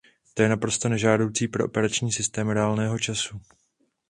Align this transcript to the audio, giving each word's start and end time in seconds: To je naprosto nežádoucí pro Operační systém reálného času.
To 0.33 0.41
je 0.43 0.49
naprosto 0.49 0.89
nežádoucí 0.89 1.47
pro 1.47 1.65
Operační 1.65 2.11
systém 2.11 2.49
reálného 2.49 2.99
času. 2.99 3.41